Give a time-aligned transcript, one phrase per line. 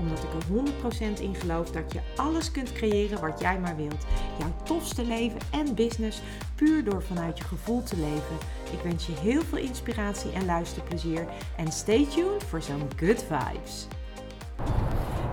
[0.00, 4.06] Omdat ik er 100% in geloof dat je alles kunt creëren wat jij maar wilt.
[4.38, 6.22] Jouw tofste leven en business
[6.54, 8.36] puur door vanuit je gevoel te leven.
[8.72, 11.26] Ik wens je heel veel inspiratie en luisterplezier.
[11.56, 13.86] En stay tuned voor zo'n good vibes.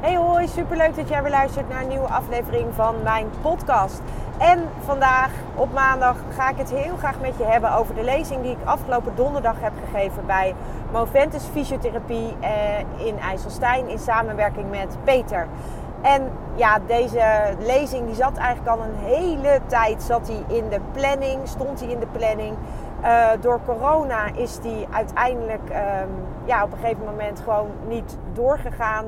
[0.01, 4.01] Hey hoi, superleuk dat jij weer luistert naar een nieuwe aflevering van mijn podcast.
[4.37, 8.41] En vandaag op maandag ga ik het heel graag met je hebben over de lezing
[8.41, 10.55] die ik afgelopen donderdag heb gegeven bij
[10.91, 15.47] Moventus Fysiotherapie eh, in IJsselstein in samenwerking met Peter.
[16.01, 20.79] En ja, deze lezing die zat eigenlijk al een hele tijd zat hij in de
[20.91, 22.55] planning, stond hij in de planning.
[23.03, 26.09] Uh, door corona is die uiteindelijk um,
[26.45, 29.05] ja, op een gegeven moment gewoon niet doorgegaan.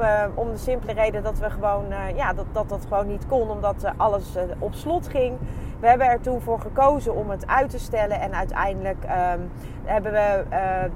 [0.00, 3.26] Uh, om de simpele reden dat we gewoon, uh, ja, dat, dat dat gewoon niet
[3.26, 5.38] kon, omdat alles op slot ging.
[5.80, 8.20] We hebben er toen voor gekozen om het uit te stellen.
[8.20, 9.50] En uiteindelijk um,
[9.84, 10.44] hebben we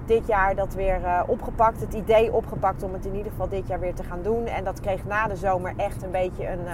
[0.06, 1.80] dit jaar dat weer opgepakt.
[1.80, 4.47] Het idee opgepakt om het in ieder geval dit jaar weer te gaan doen.
[4.47, 6.67] En dat kreeg na de zomer echt een beetje een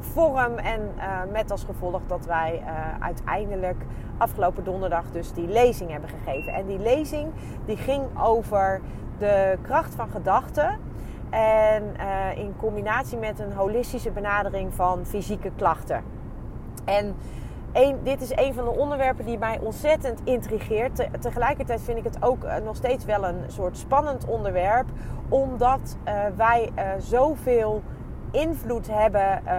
[0.00, 0.58] vorm.
[0.58, 0.90] En
[1.32, 2.62] met als gevolg dat wij
[3.00, 3.84] uiteindelijk
[4.18, 6.52] afgelopen donderdag dus die lezing hebben gegeven.
[6.52, 7.32] En die lezing
[7.64, 8.80] die ging over
[9.18, 10.90] de kracht van gedachten.
[11.32, 11.96] En
[12.36, 16.04] in combinatie met een holistische benadering van fysieke klachten.
[16.84, 17.14] En
[18.02, 20.96] dit is een van de onderwerpen die mij ontzettend intrigeert.
[20.96, 24.86] Te, tegelijkertijd vind ik het ook uh, nog steeds wel een soort spannend onderwerp.
[25.28, 27.82] Omdat uh, wij zoveel
[28.32, 29.52] invloed hebben uh,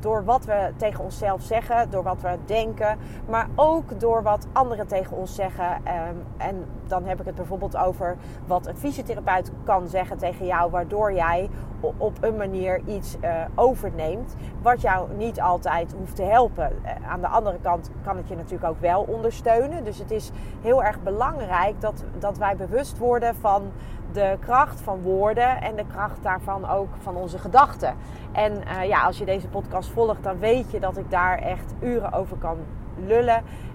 [0.00, 2.98] door wat we tegen onszelf zeggen, door wat we denken,
[3.28, 5.64] maar ook door wat anderen tegen ons zeggen.
[5.64, 10.70] Um, en dan heb ik het bijvoorbeeld over wat een fysiotherapeut kan zeggen tegen jou,
[10.70, 11.48] waardoor jij
[11.96, 16.72] op een manier iets uh, overneemt, wat jou niet altijd hoeft te helpen.
[16.84, 19.84] Uh, aan de andere kant kan het je natuurlijk ook wel ondersteunen.
[19.84, 20.30] Dus het is
[20.62, 23.62] heel erg belangrijk dat, dat wij bewust worden van
[24.12, 27.94] de kracht van woorden en de kracht daarvan ook van onze gedachten.
[28.32, 31.74] En uh, ja, als je deze podcast volgt, dan weet je dat ik daar echt
[31.80, 32.58] uren over kan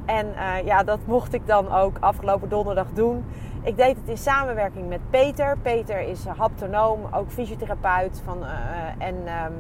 [0.06, 3.26] En uh, ja, dat mocht ik dan ook afgelopen donderdag doen.
[3.62, 5.58] Ik deed het in samenwerking met Peter.
[5.62, 8.22] Peter is haptonoom, ook fysiotherapeut.
[8.26, 9.54] Van, uh, en um,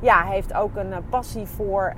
[0.00, 1.92] ja, heeft ook een passie voor,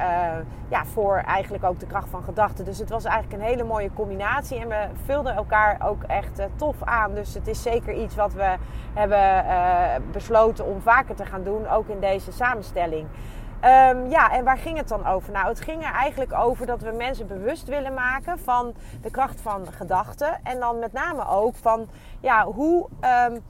[0.68, 2.64] ja, voor eigenlijk ook de kracht van gedachten.
[2.64, 4.58] Dus het was eigenlijk een hele mooie combinatie.
[4.58, 7.14] En we vulden elkaar ook echt tof aan.
[7.14, 8.54] Dus het is zeker iets wat we
[8.92, 11.68] hebben besloten om vaker te gaan doen.
[11.68, 13.06] Ook in deze samenstelling.
[13.64, 15.32] Um, ja, en waar ging het dan over?
[15.32, 19.40] Nou, het ging er eigenlijk over dat we mensen bewust willen maken van de kracht
[19.40, 20.40] van gedachten.
[20.42, 21.88] En dan met name ook van,
[22.20, 22.88] ja, hoe
[23.28, 23.42] um,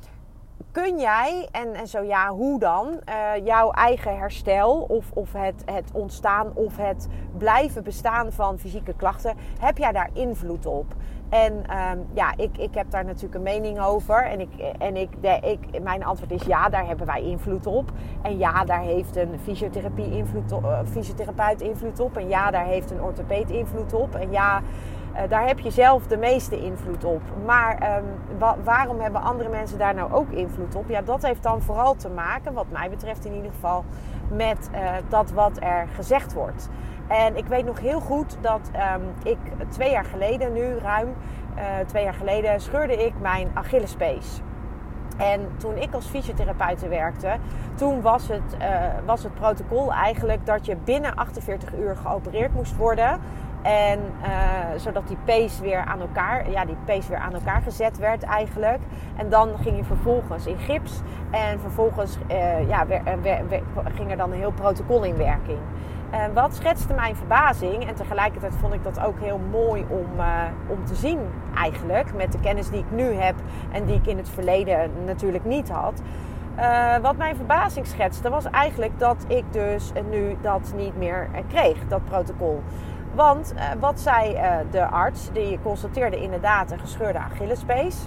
[0.73, 5.63] kun jij, en, en zo ja, hoe dan, uh, jouw eigen herstel of, of het,
[5.65, 7.09] het ontstaan of het
[7.39, 10.95] blijven bestaan van fysieke klachten, heb jij daar invloed op?
[11.33, 14.25] En um, ja, ik, ik heb daar natuurlijk een mening over.
[14.25, 14.49] En, ik,
[14.79, 15.11] en ik,
[15.43, 17.91] ik, mijn antwoord is ja, daar hebben wij invloed op.
[18.23, 22.17] En ja, daar heeft een fysiotherapie invloed op, uh, fysiotherapeut invloed op.
[22.17, 24.15] En ja, daar heeft een orthopeed invloed op.
[24.15, 24.63] En ja,
[25.15, 27.23] uh, daar heb je zelf de meeste invloed op.
[27.45, 28.03] Maar
[28.39, 30.89] wa waarom hebben andere mensen daar nou ook invloed op?
[30.89, 33.85] Ja, dat heeft dan vooral te maken, wat mij betreft in ieder geval,
[34.31, 36.69] met uh, dat wat er gezegd wordt.
[37.09, 41.15] En ik weet nog heel goed dat um, ik twee jaar geleden, nu ruim
[41.57, 44.41] uh, twee jaar geleden, scheurde ik mijn Achillespees.
[45.17, 47.37] En toen ik als fysiotherapeute werkte,
[47.75, 48.67] toen was het, uh,
[49.07, 53.21] was het protocol eigenlijk dat je binnen 48 uur geopereerd moest worden.
[53.63, 54.29] En uh,
[54.77, 58.81] zodat die pees weer aan elkaar, ja, die pees weer aan elkaar gezet werd eigenlijk.
[59.17, 61.01] En dan ging je vervolgens in gips.
[61.31, 62.19] En vervolgens
[62.69, 62.87] ja,
[63.95, 65.59] ging er dan een heel protocol in werking.
[66.13, 70.43] Uh, wat schetste mijn verbazing en tegelijkertijd vond ik dat ook heel mooi om, uh,
[70.67, 71.19] om te zien
[71.55, 72.15] eigenlijk.
[72.15, 73.35] Met de kennis die ik nu heb
[73.71, 76.03] en die ik in het verleden natuurlijk niet had.
[76.59, 81.79] Uh, wat mijn verbazing schetste was eigenlijk dat ik dus nu dat niet meer kreeg,
[81.89, 82.63] dat protocol.
[83.15, 84.37] Want wat zei
[84.71, 85.33] de arts?
[85.33, 88.07] Die constateerde inderdaad een gescheurde Achillespees.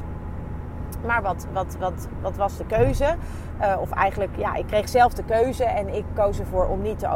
[1.06, 3.16] Maar wat, wat, wat, wat was de keuze?
[3.62, 7.00] Uh, of eigenlijk, ja, ik kreeg zelf de keuze en ik koos ervoor om niet
[7.00, 7.08] te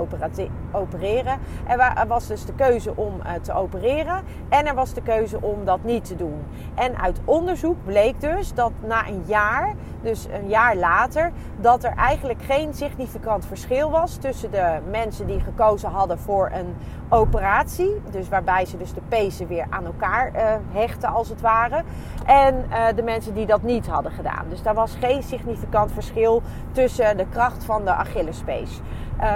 [0.72, 1.40] opereren.
[1.68, 5.66] Er was dus de keuze om uh, te opereren en er was de keuze om
[5.66, 6.44] dat niet te doen.
[6.76, 11.94] En uit onderzoek bleek dus dat na een jaar, dus een jaar later, dat er
[11.96, 16.76] eigenlijk geen significant verschil was tussen de mensen die gekozen hadden voor een
[17.10, 18.02] operatie.
[18.12, 21.84] Dus waarbij ze dus de pezen weer aan elkaar uh, hechten als het ware.
[22.26, 22.66] En
[22.96, 24.46] de mensen die dat niet hadden gedaan.
[24.50, 26.28] Dus daar was geen significant verschil
[26.72, 28.82] tussen de kracht van de Achillespees.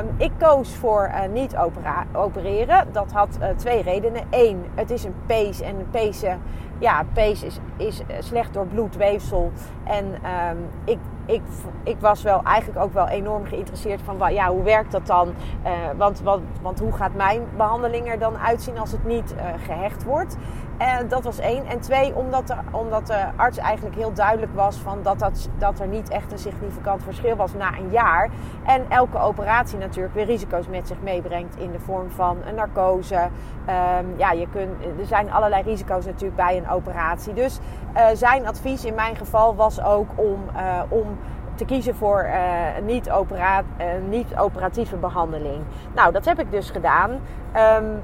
[0.01, 1.56] Um, ik koos voor uh, niet
[2.13, 2.88] opereren.
[2.92, 4.24] Dat had twee redenen.
[4.30, 6.42] Eén, het is een pees en een pezen
[6.84, 9.51] ja, pees is, is slecht door bloedweefsel.
[9.84, 11.42] En um, ik ik,
[11.84, 15.28] ik was wel eigenlijk ook wel enorm geïnteresseerd van ja, hoe werkt dat dan?
[15.28, 19.36] Uh, want, want, want hoe gaat mijn behandeling er dan uitzien als het niet
[19.66, 20.38] gehecht wordt?
[20.77, 21.65] En dat was één.
[21.65, 25.19] En twee, omdat de, omdat de arts eigenlijk heel duidelijk was van dat,
[25.57, 28.29] dat, er niet echt een significant verschil was na een jaar.
[28.65, 33.15] En elke operatie natuurlijk weer risico's met zich meebrengt in de vorm van een narcose.
[33.15, 37.33] Um, ja, je kunt, er zijn allerlei risico's natuurlijk bij een operatie.
[37.33, 37.59] Dus
[37.95, 41.17] uh, zijn advies in mijn geval was ook om, uh, om
[41.55, 43.63] te kiezen voor uh, niet-opera
[44.09, 45.63] niet-operatieve behandeling.
[45.95, 47.11] Nou, dat heb ik dus gedaan.
[47.11, 48.01] Um,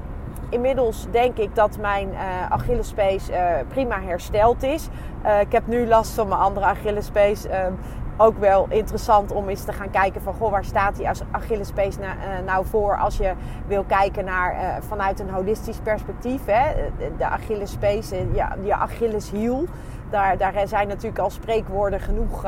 [0.50, 3.36] inmiddels denk ik dat mijn uh, Achillespees uh,
[3.68, 4.88] prima hersteld is.
[5.24, 7.46] Uh, ik heb nu last van mijn andere Achillespees.
[7.46, 7.72] Ehm,
[8.16, 11.96] ook wel interessant om eens te gaan kijken van goh, waar staat die Achillespees
[12.46, 13.32] nou voor als je
[13.66, 16.40] wil kijken naar vanuit een holistisch perspectief.
[16.46, 16.62] Hè?
[17.16, 19.64] De Achillespees, ja, je Achilleshiel.
[20.10, 22.44] Daar, daar zijn natuurlijk al spreekwoorden genoeg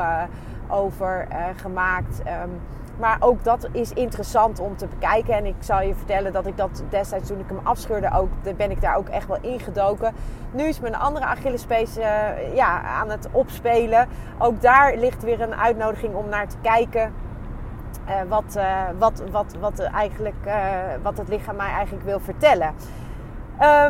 [0.67, 2.19] over gemaakt.
[2.19, 2.59] Um,
[2.97, 5.33] maar ook dat is interessant om te bekijken.
[5.33, 8.71] En ik zal je vertellen dat ik dat destijds toen ik hem afscheurde, ook, ben
[8.71, 10.13] ik daar ook echt wel ingedoken.
[10.51, 12.05] Nu is mijn andere Achillespees uh,
[12.55, 14.07] ja, aan het opspelen.
[14.37, 17.13] Ook daar ligt weer een uitnodiging om naar te kijken.
[18.07, 20.35] Uh, wat, uh, wat, wat, wat, eigenlijk,
[21.01, 22.73] wat het lichaam mij eigenlijk wil vertellen.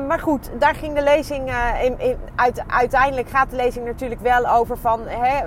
[0.08, 1.52] Maar goed, daar ging de lezing.
[1.82, 5.44] In, in, uit, uiteindelijk gaat de lezing natuurlijk wel over van hè,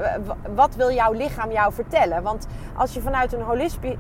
[0.55, 2.23] wat wil jouw lichaam jou vertellen?
[2.23, 3.43] Want als je vanuit een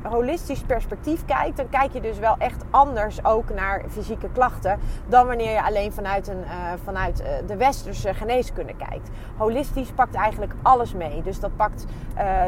[0.02, 4.78] holistisch perspectief kijkt, dan kijk je dus wel echt anders ook naar fysieke klachten
[5.08, 9.08] dan wanneer je alleen vanuit, een, uh, vanuit de westerse geneeskunde kijkt.
[9.37, 11.23] Holistisch pakt eigenlijk alles mee.
[11.23, 11.84] Dus dat pakt,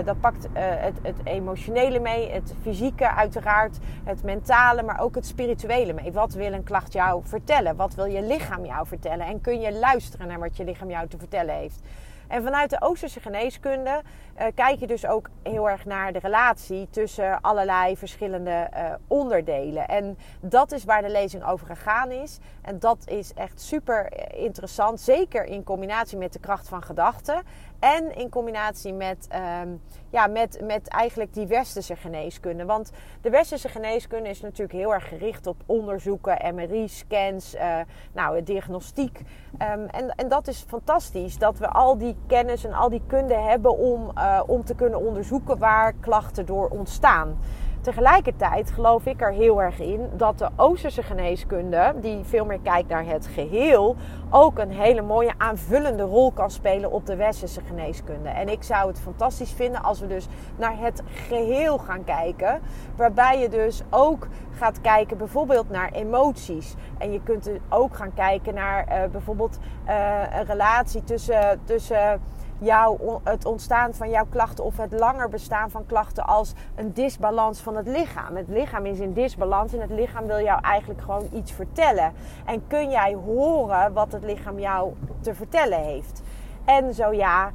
[0.04, 5.92] dat pakt het, het emotionele mee, het fysieke uiteraard, het mentale, maar ook het spirituele
[5.92, 6.12] mee.
[6.12, 7.76] Wat wil een klacht jou vertellen?
[7.76, 9.26] Wat wil je lichaam jou vertellen?
[9.26, 11.80] En kun je luisteren naar wat je lichaam jou te vertellen heeft?
[12.28, 14.02] En vanuit de Oosterse geneeskunde
[14.38, 19.88] uh, kijk je dus ook heel erg naar de relatie tussen allerlei verschillende uh, onderdelen.
[19.88, 22.38] En dat is waar de lezing over gegaan is.
[22.62, 27.42] En dat is echt super interessant, zeker in combinatie met de kracht van gedachten.
[27.78, 29.28] En in combinatie met,
[29.62, 29.80] um,
[30.10, 32.64] ja, met, met eigenlijk die westerse geneeskunde.
[32.64, 32.90] Want
[33.20, 37.78] de westerse geneeskunde is natuurlijk heel erg gericht op onderzoeken, MRI-scans, uh,
[38.12, 39.20] nou, diagnostiek.
[39.52, 43.34] Um, en, en dat is fantastisch dat we al die kennis en al die kunde
[43.34, 47.38] hebben om, uh, om te kunnen onderzoeken waar klachten door ontstaan.
[47.88, 52.88] Tegelijkertijd geloof ik er heel erg in dat de Oosterse geneeskunde, die veel meer kijkt
[52.88, 53.96] naar het geheel,
[54.30, 58.28] ook een hele mooie aanvullende rol kan spelen op de Westerse geneeskunde.
[58.28, 60.26] En ik zou het fantastisch vinden als we dus
[60.56, 62.60] naar het geheel gaan kijken,
[62.96, 66.74] waarbij je dus ook gaat kijken bijvoorbeeld naar emoties.
[66.98, 71.60] En je kunt ook gaan kijken naar uh, bijvoorbeeld uh, een relatie tussen.
[71.64, 72.20] tussen
[72.58, 77.60] jouw, het ontstaan van jouw klachten of het langer bestaan van klachten als een disbalans
[77.60, 78.36] van het lichaam.
[78.36, 82.12] Het lichaam is in disbalans en het lichaam wil jou eigenlijk gewoon iets vertellen.
[82.44, 86.22] En kun jij horen wat het lichaam jou te vertellen heeft?
[86.64, 87.50] En zo ja,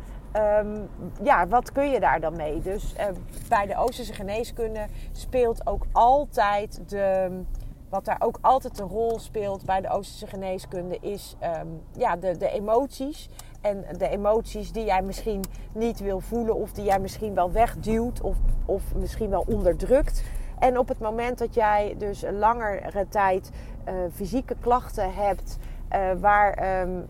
[0.59, 0.89] um,
[1.21, 2.61] ja, wat kun je daar dan mee?
[2.61, 3.05] Dus uh,
[3.49, 7.41] bij de Oosterse geneeskunde speelt ook altijd de.
[7.89, 12.37] Wat daar ook altijd een rol speelt bij de Oosterse geneeskunde is um, ja, de,
[12.37, 13.29] de emoties
[13.63, 15.43] en de emoties die jij misschien
[15.73, 20.23] niet wil voelen of die jij misschien wel wegduwt of, of misschien wel onderdrukt.
[20.59, 23.51] En op het moment dat jij dus een langere tijd
[23.87, 25.57] uh, fysieke klachten hebt,
[25.91, 27.05] uh, waar um,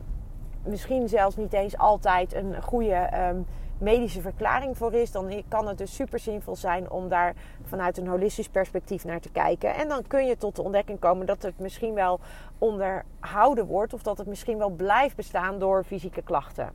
[0.65, 3.45] misschien zelfs niet eens altijd een goede um,
[3.77, 8.07] medische verklaring voor is, dan kan het dus super zinvol zijn om daar vanuit een
[8.07, 9.75] holistisch perspectief naar te kijken.
[9.75, 12.19] En dan kun je tot de ontdekking komen dat het misschien wel
[12.57, 16.71] onderhouden wordt of dat het misschien wel blijft bestaan door fysieke klachten.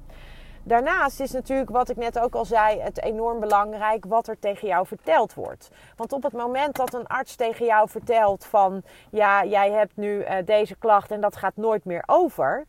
[0.69, 4.69] Daarnaast is natuurlijk, wat ik net ook al zei, het enorm belangrijk wat er tegen
[4.69, 5.71] jou verteld wordt.
[5.97, 10.19] Want op het moment dat een arts tegen jou vertelt van ja, jij hebt nu
[10.19, 12.65] uh, deze klacht en dat gaat nooit meer over,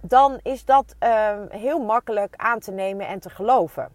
[0.00, 3.88] dan is dat uh, heel makkelijk aan te nemen en te geloven.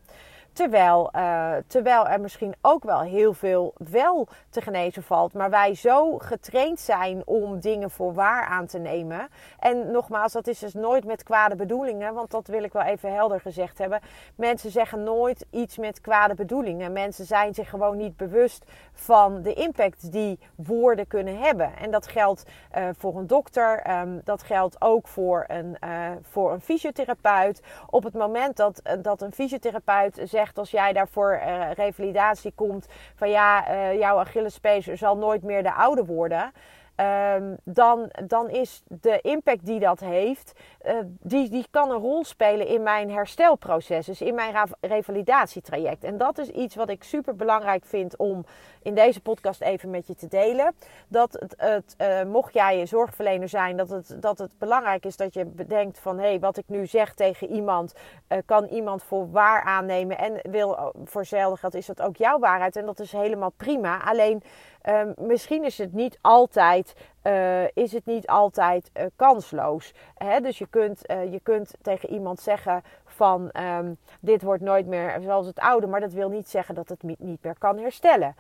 [0.53, 5.33] Terwijl, uh, terwijl er misschien ook wel heel veel wel te genezen valt.
[5.33, 9.27] Maar wij zo getraind zijn om dingen voor waar aan te nemen.
[9.60, 12.13] En nogmaals, dat is dus nooit met kwade bedoelingen.
[12.13, 14.00] Want dat wil ik wel even helder gezegd hebben.
[14.36, 16.93] Mensen zeggen nooit iets met kwade bedoelingen.
[16.93, 21.77] Mensen zijn zich gewoon niet bewust van de impact die woorden kunnen hebben.
[21.77, 22.45] En dat geldt
[22.77, 24.00] uh, voor een dokter.
[24.01, 27.62] Um, dat geldt ook voor een, uh, voor een fysiotherapeut.
[27.89, 33.29] Op het moment dat, dat een fysiotherapeut zegt als jij daarvoor uh, revalidatie komt van
[33.29, 36.51] ja, uh, jouw Achillespees zal nooit meer de oude worden.
[36.95, 40.53] Um, dan, dan is de impact die dat heeft,
[40.85, 46.03] uh, die, die kan een rol spelen in mijn herstelproces, dus in mijn revalidatietraject.
[46.03, 48.45] En dat is iets wat ik super belangrijk vind om
[48.81, 50.75] in deze podcast even met je te delen.
[51.07, 55.17] Dat het, het uh, mocht jij een zorgverlener zijn, dat het, dat het belangrijk is
[55.17, 57.93] dat je bedenkt van hé, hey, wat ik nu zeg tegen iemand,
[58.29, 62.39] uh, kan iemand voor waar aannemen en wil voor hetzelfde geld is dat ook jouw
[62.39, 62.75] waarheid.
[62.75, 64.03] En dat is helemaal prima.
[64.03, 64.43] Alleen
[64.90, 69.94] Um, misschien is het niet altijd, uh, is het niet altijd uh, kansloos.
[70.16, 70.40] Hè?
[70.40, 75.20] Dus je kunt, uh, je kunt tegen iemand zeggen van um, dit wordt nooit meer
[75.22, 78.36] zoals het oude, maar dat wil niet zeggen dat het niet meer kan herstellen.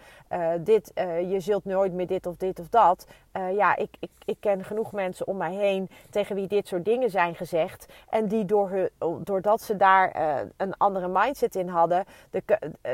[0.59, 0.91] dit,
[1.27, 3.07] je zult nooit meer dit of dit of dat.
[3.55, 7.09] Ja, ik, ik, ik ken genoeg mensen om mij heen tegen wie dit soort dingen
[7.09, 7.85] zijn gezegd.
[8.09, 8.89] En die door hun,
[9.23, 10.15] doordat ze daar
[10.57, 12.41] een andere mindset in hadden, de,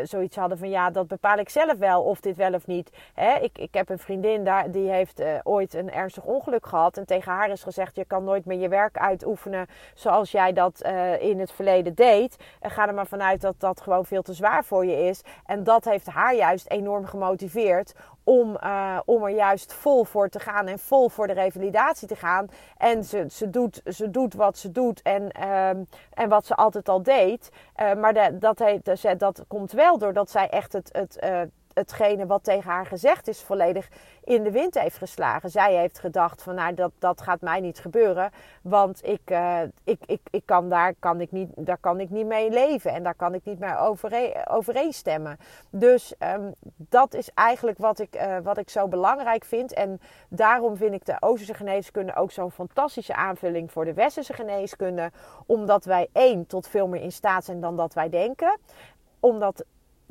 [0.04, 2.90] zoiets hadden van ja, dat bepaal ik zelf wel of dit wel of niet.
[3.14, 3.36] Hè?
[3.36, 6.98] Ik, ik heb een vriendin daar, die heeft ooit een ernstig ongeluk gehad.
[6.98, 10.82] En tegen haar is gezegd: je kan nooit meer je werk uitoefenen zoals jij dat
[11.20, 12.36] in het verleden deed.
[12.60, 15.22] En ga er maar vanuit dat dat gewoon veel te zwaar voor je is.
[15.46, 17.94] En dat heeft haar juist enorm gemotiveerd
[18.24, 18.58] om,
[19.06, 22.48] om er juist vol voor te gaan en vol voor de revalidatie te gaan.
[22.78, 25.70] En ze, ze, doet, ze doet wat ze doet en, uh,
[26.14, 27.50] en wat ze altijd al deed.
[27.82, 31.20] Uh, maar de, dat, heet, dat komt wel doordat zij echt het, het,
[31.80, 33.90] hetgene wat tegen haar gezegd is volledig
[34.24, 35.50] in de wind heeft geslagen.
[35.50, 38.32] Zij heeft gedacht van nou dat, dat gaat mij niet gebeuren.
[38.62, 42.26] Want ik, uh, ik, ik, ik kan daar, kan ik niet, daar kan ik niet
[42.26, 42.92] mee leven.
[42.92, 45.38] En daar kan ik niet mee overeen, overeenstemmen.
[45.70, 49.74] Dus um, dat is eigenlijk wat ik, uh, wat ik zo belangrijk vind.
[49.74, 55.12] En daarom vind ik de Oosterse geneeskunde ook zo'n fantastische aanvulling voor de Westerse geneeskunde.
[55.46, 58.58] Omdat wij één tot veel meer in staat zijn dan dat wij denken
[59.20, 59.66] omdat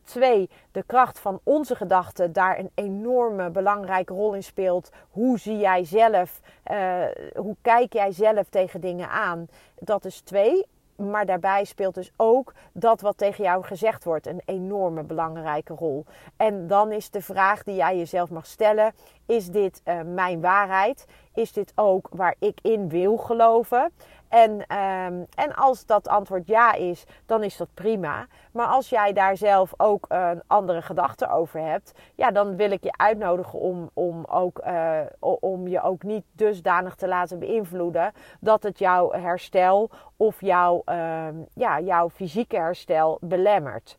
[0.09, 4.91] Twee, de kracht van onze gedachten daar een enorme belangrijke rol in speelt.
[5.11, 7.05] Hoe zie jij zelf, uh,
[7.37, 9.49] hoe kijk jij zelf tegen dingen aan?
[9.79, 10.67] Dat is twee.
[10.97, 16.05] Maar daarbij speelt dus ook dat wat tegen jou gezegd wordt een enorme belangrijke rol.
[16.37, 18.93] En dan is de vraag die jij jezelf mag stellen:
[19.27, 21.07] is dit uh, mijn waarheid?
[21.35, 23.93] Is dit ook waar ik in wil geloven?
[24.29, 28.27] En, um, en als dat antwoord ja is, dan is dat prima.
[28.53, 32.83] Maar als jij daar zelf ook een andere gedachte over hebt, ja, dan wil ik
[32.83, 35.01] je uitnodigen om, om, ook, uh,
[35.41, 41.27] om je ook niet dusdanig te laten beïnvloeden dat het jouw herstel of jouw, uh,
[41.55, 43.99] ja, jouw fysieke herstel belemmert.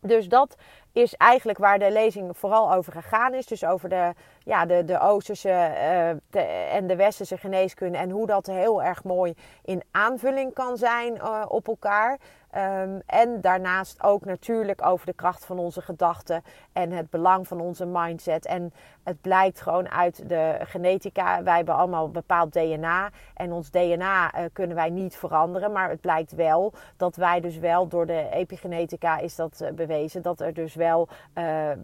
[0.00, 0.56] Dus dat
[0.92, 3.46] is eigenlijk waar de lezing vooral over gegaan is.
[3.46, 4.12] Dus over de,
[4.44, 6.40] ja, de, de Oosterse de,
[6.72, 7.98] en de Westerse geneeskunde.
[7.98, 12.18] En hoe dat heel erg mooi in aanvulling kan zijn uh, op elkaar.
[12.56, 16.42] Um, en daarnaast ook natuurlijk over de kracht van onze gedachten
[16.72, 18.46] en het belang van onze mindset.
[18.46, 21.42] En het blijkt gewoon uit de genetica.
[21.42, 23.10] Wij hebben allemaal bepaald DNA.
[23.34, 25.72] En ons DNA uh, kunnen wij niet veranderen.
[25.72, 30.40] Maar het blijkt wel dat wij dus wel, door de epigenetica is dat bewezen, dat,
[30.40, 31.08] er dus wel,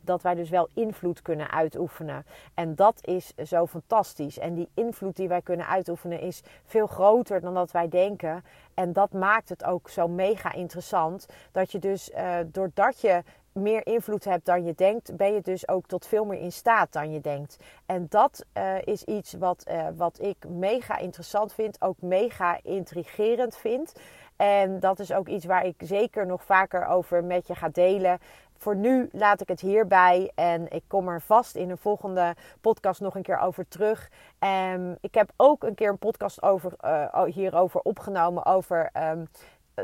[0.00, 2.26] dat wij dus wel invloed kunnen uitoefenen.
[2.56, 4.38] En dat is zo fantastisch.
[4.38, 8.44] En die invloed die wij kunnen uitoefenen is veel groter dan dat wij denken.
[8.74, 11.26] En dat maakt het ook zo mega interessant.
[11.52, 13.22] Dat je dus, uh, doordat je
[13.52, 16.92] meer invloed hebt dan je denkt, ben je dus ook tot veel meer in staat
[16.92, 17.56] dan je denkt.
[17.86, 23.56] En dat uh, is iets wat, uh, wat ik mega interessant vind, ook mega intrigerend
[23.56, 23.92] vind.
[24.36, 28.18] En dat is ook iets waar ik zeker nog vaker over met je ga delen
[28.58, 33.00] voor nu laat ik het hierbij en ik kom er vast in een volgende podcast
[33.00, 34.10] nog een keer over terug.
[34.74, 39.28] Um, ik heb ook een keer een podcast over, uh, hierover opgenomen over um,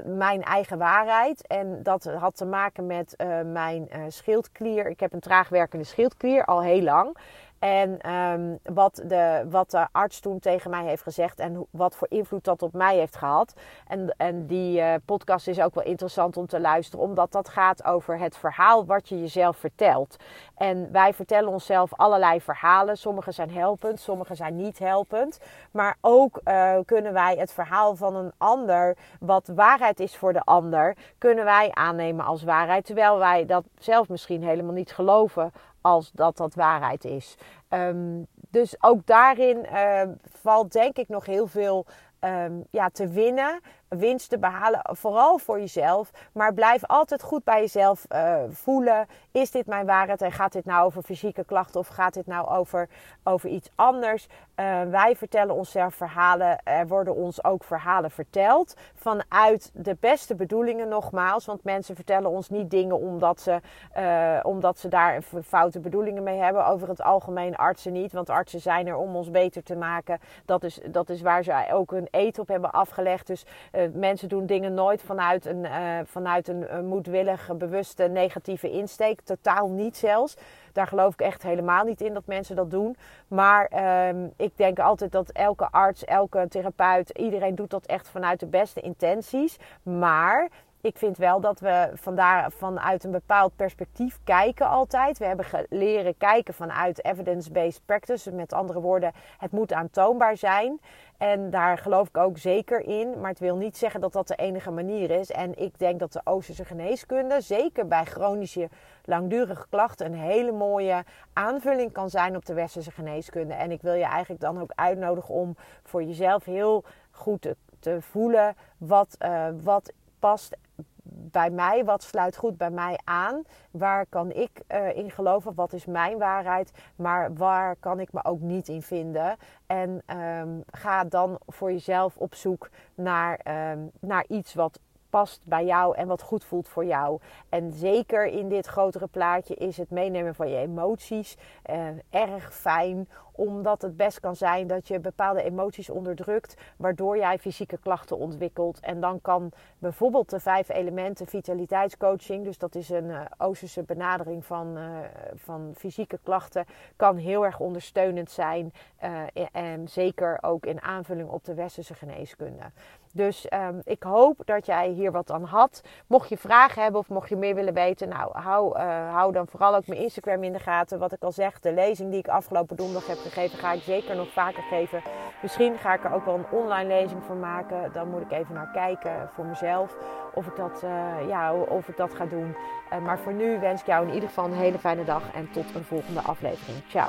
[0.05, 1.47] mijn eigen waarheid.
[1.47, 4.87] En dat had te maken met uh, mijn uh, schildklier.
[4.87, 7.17] Ik heb een traagwerkende schildklier al heel lang.
[7.63, 12.09] En ehm, wat, de, wat de arts toen tegen mij heeft gezegd en wat voor
[12.11, 13.55] invloed dat op mij heeft gehad.
[13.87, 17.85] En, en die uh, podcast is ook wel interessant om te luisteren, omdat dat gaat
[17.85, 20.17] over het verhaal wat je jezelf vertelt.
[20.57, 22.97] En wij vertellen onszelf allerlei verhalen.
[22.99, 25.41] Sommige zijn helpend, sommige zijn niet helpend.
[25.71, 30.43] Maar ook uh, kunnen wij het verhaal van een ander, wat waarheid is voor de
[30.43, 32.85] ander, kunnen wij aannemen als waarheid.
[32.85, 35.53] Terwijl wij dat zelf misschien helemaal niet geloven
[35.83, 37.35] als dat dat waarheid is.
[37.69, 40.03] Um, dus ook daarin uh,
[40.41, 41.87] valt denk ik nog heel veel
[42.21, 43.61] um, ja, te winnen
[43.99, 46.11] winst te behalen, vooral voor jezelf.
[46.33, 49.07] Maar blijf altijd goed bij jezelf uh, voelen.
[49.31, 52.49] Is dit mijn waarheid en gaat dit nou over fysieke klachten of gaat dit nou
[52.49, 52.89] over,
[53.25, 54.29] over iets anders?
[54.57, 56.59] Uh, wij vertellen onszelf verhalen.
[56.65, 58.75] Er worden ons ook verhalen verteld.
[58.95, 61.47] Vanuit de beste bedoelingen nogmaals.
[61.47, 63.61] Want mensen vertellen ons niet dingen omdat ze,
[63.99, 66.67] uh, omdat ze daar foute bedoelingen mee hebben.
[66.67, 68.13] Over het algemeen artsen niet.
[68.13, 70.21] Want artsen zijn er om ons beter te maken.
[70.45, 73.27] Dat is, dat is waar ze ook hun eet op hebben afgelegd.
[73.27, 73.45] Dus
[73.93, 79.21] mensen doen dingen nooit vanuit een, uh, vanuit een, moedwillige, bewuste, negatieve insteek.
[79.21, 80.37] Totaal niet zelfs.
[80.73, 82.97] Daar geloof ik echt helemaal niet in dat mensen dat doen.
[83.29, 88.41] Maar uh, ik denk altijd dat elke arts, elke therapeut, iedereen doet dat echt vanuit
[88.41, 89.57] de beste intenties.
[89.83, 90.49] Maar
[90.83, 95.19] ik vind wel dat we vandaar, vanuit een bepaald perspectief kijken altijd.
[95.19, 98.33] We hebben leren kijken vanuit evidence-based practice.
[98.33, 100.81] Met andere woorden, het moet aantoonbaar zijn.
[101.19, 103.21] En daar geloof ik ook zeker in.
[103.21, 105.31] Maar het wil niet zeggen dat dat de enige manier is.
[105.31, 108.69] En ik denk dat de Oosterse geneeskunde, zeker bij chronische
[109.05, 113.55] langdurige klachten, een hele mooie aanvulling kan zijn op de Westerse geneeskunde.
[113.55, 118.57] En ik wil je eigenlijk dan ook uitnodigen om voor jezelf heel goed te, voelen
[118.79, 120.57] wat, uh, wat past
[121.03, 123.43] bij mij, wat sluit goed bij mij aan?
[123.71, 125.55] Waar kan ik uh, in geloven?
[125.55, 126.71] Wat is mijn waarheid?
[126.97, 129.37] Maar waar kan ik me ook niet in vinden?
[129.67, 133.41] En um, ga dan voor jezelf op zoek naar,
[133.73, 134.81] um, naar iets wat
[135.13, 137.21] past bij jou en wat goed voelt voor jou.
[137.49, 141.37] En zeker in dit grotere plaatje is het meenemen van je emoties
[141.71, 147.39] uh, erg fijn omdat het best kan zijn dat je bepaalde emoties onderdrukt, waardoor jij
[147.39, 148.81] fysieke klachten ontwikkelt.
[148.81, 154.45] En dan kan bijvoorbeeld de vijf elementen vitaliteitscoaching, dus dat is een uh, Oosterse benadering
[154.45, 154.99] van, uh,
[155.35, 156.65] van fysieke klachten,
[156.97, 158.73] kan heel erg ondersteunend zijn.
[159.05, 162.65] Uh, en zeker ook in aanvulling op de westerse geneeskunde.
[163.13, 165.81] Dus um, ik hoop dat jij hier wat aan had.
[166.07, 169.75] Mocht je vragen hebben of mocht je meer willen weten, nou hou, hou dan vooral
[169.75, 170.99] ook mijn Instagram in de gaten.
[170.99, 174.17] Wat ik al zeg, de lezing die ik afgelopen donderdag heb gegeven, ga ik zeker
[174.17, 175.03] nog vaker geven.
[175.43, 177.93] Misschien ga ik er ook wel een online lezing van maken.
[177.93, 179.97] Dan moet ik even naar kijken voor mezelf
[180.35, 182.57] of ik dat, uh, ja, of ik dat ga doen.
[182.93, 185.51] Uh, maar voor nu wens ik jou in ieder geval een hele fijne dag en
[185.51, 186.83] tot een volgende aflevering.
[186.89, 187.09] Ciao.